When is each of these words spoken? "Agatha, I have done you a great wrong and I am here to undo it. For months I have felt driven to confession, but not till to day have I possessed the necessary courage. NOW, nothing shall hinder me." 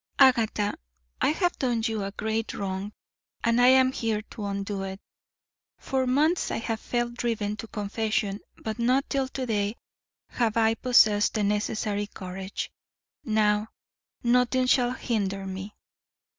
"Agatha, 0.17 0.73
I 1.21 1.29
have 1.29 1.59
done 1.59 1.83
you 1.85 2.03
a 2.03 2.11
great 2.11 2.55
wrong 2.55 2.91
and 3.43 3.61
I 3.61 3.67
am 3.67 3.91
here 3.91 4.23
to 4.31 4.45
undo 4.45 4.81
it. 4.81 4.99
For 5.77 6.07
months 6.07 6.49
I 6.49 6.57
have 6.57 6.79
felt 6.79 7.13
driven 7.13 7.55
to 7.57 7.67
confession, 7.67 8.39
but 8.57 8.79
not 8.79 9.07
till 9.11 9.27
to 9.27 9.45
day 9.45 9.75
have 10.31 10.57
I 10.57 10.73
possessed 10.73 11.35
the 11.35 11.43
necessary 11.43 12.07
courage. 12.07 12.71
NOW, 13.25 13.67
nothing 14.23 14.65
shall 14.65 14.89
hinder 14.93 15.45
me." 15.45 15.75